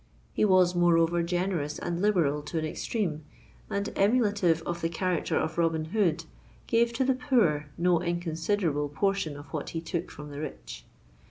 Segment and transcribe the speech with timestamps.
[0.33, 3.23] He was moreover generous and liberal to an extreme,
[3.69, 6.25] and, emulative of the character of Robin Hood,
[6.65, 10.85] gave to the poor no inconsiderable portion of what he took from the rich.